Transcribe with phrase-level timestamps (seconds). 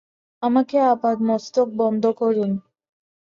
[0.43, 2.51] আমাকে আপাদমস্তক বন্ধন করুন।